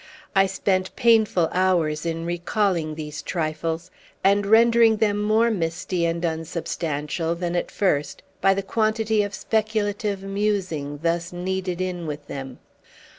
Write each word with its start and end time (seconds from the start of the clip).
I 0.35 0.47
spent 0.47 0.95
painful 0.95 1.47
hours 1.53 2.07
in 2.07 2.25
recalling 2.25 2.95
these 2.95 3.21
trifles, 3.21 3.91
and 4.23 4.47
rendering 4.47 4.97
them 4.97 5.21
more 5.21 5.51
misty 5.51 6.07
and 6.07 6.25
unsubstantial 6.25 7.35
than 7.35 7.55
at 7.55 7.69
first 7.69 8.23
by 8.41 8.55
the 8.55 8.63
quantity 8.63 9.21
of 9.21 9.35
speculative 9.35 10.23
musing 10.23 11.01
thus 11.03 11.31
kneaded 11.31 11.81
in 11.81 12.07
with 12.07 12.25
them. 12.25 12.57